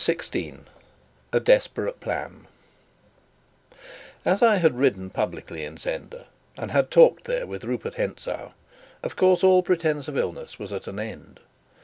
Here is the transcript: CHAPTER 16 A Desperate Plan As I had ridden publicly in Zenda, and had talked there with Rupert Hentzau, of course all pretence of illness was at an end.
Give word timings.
CHAPTER 0.03 0.13
16 0.17 0.65
A 1.31 1.39
Desperate 1.39 1.99
Plan 1.99 2.47
As 4.25 4.41
I 4.41 4.55
had 4.55 4.75
ridden 4.79 5.11
publicly 5.11 5.63
in 5.63 5.77
Zenda, 5.77 6.25
and 6.57 6.71
had 6.71 6.89
talked 6.89 7.25
there 7.25 7.45
with 7.45 7.63
Rupert 7.65 7.93
Hentzau, 7.97 8.53
of 9.03 9.15
course 9.15 9.43
all 9.43 9.61
pretence 9.61 10.07
of 10.07 10.17
illness 10.17 10.57
was 10.57 10.73
at 10.73 10.87
an 10.87 10.97
end. 10.97 11.39